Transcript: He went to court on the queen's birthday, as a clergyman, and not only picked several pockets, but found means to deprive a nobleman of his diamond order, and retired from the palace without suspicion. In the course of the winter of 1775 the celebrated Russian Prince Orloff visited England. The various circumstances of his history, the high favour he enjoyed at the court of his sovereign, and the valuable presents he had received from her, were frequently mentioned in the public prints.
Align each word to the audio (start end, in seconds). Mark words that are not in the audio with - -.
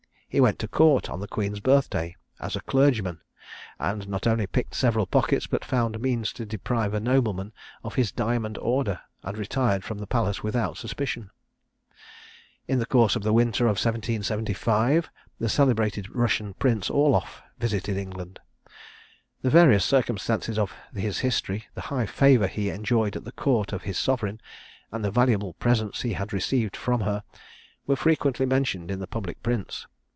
He 0.33 0.39
went 0.39 0.59
to 0.59 0.67
court 0.69 1.09
on 1.09 1.19
the 1.19 1.27
queen's 1.27 1.59
birthday, 1.59 2.15
as 2.39 2.55
a 2.55 2.61
clergyman, 2.61 3.19
and 3.77 4.07
not 4.07 4.25
only 4.25 4.47
picked 4.47 4.73
several 4.75 5.05
pockets, 5.05 5.45
but 5.45 5.65
found 5.65 5.99
means 5.99 6.31
to 6.31 6.45
deprive 6.45 6.93
a 6.93 7.01
nobleman 7.01 7.51
of 7.83 7.95
his 7.95 8.13
diamond 8.13 8.57
order, 8.59 9.01
and 9.23 9.37
retired 9.37 9.83
from 9.83 9.97
the 9.97 10.07
palace 10.07 10.41
without 10.41 10.77
suspicion. 10.77 11.31
In 12.65 12.79
the 12.79 12.85
course 12.85 13.17
of 13.17 13.23
the 13.23 13.33
winter 13.33 13.65
of 13.65 13.71
1775 13.75 15.09
the 15.37 15.49
celebrated 15.49 16.07
Russian 16.15 16.53
Prince 16.53 16.89
Orloff 16.89 17.41
visited 17.59 17.97
England. 17.97 18.39
The 19.41 19.49
various 19.49 19.83
circumstances 19.83 20.57
of 20.57 20.73
his 20.95 21.19
history, 21.19 21.65
the 21.75 21.81
high 21.91 22.05
favour 22.05 22.47
he 22.47 22.69
enjoyed 22.69 23.17
at 23.17 23.25
the 23.25 23.33
court 23.33 23.73
of 23.73 23.81
his 23.83 23.97
sovereign, 23.97 24.39
and 24.93 25.03
the 25.03 25.11
valuable 25.11 25.55
presents 25.55 26.03
he 26.03 26.13
had 26.13 26.31
received 26.31 26.77
from 26.77 27.01
her, 27.01 27.25
were 27.85 27.97
frequently 27.97 28.45
mentioned 28.45 28.89
in 28.89 28.99
the 28.99 29.07
public 29.07 29.43
prints. 29.43 29.87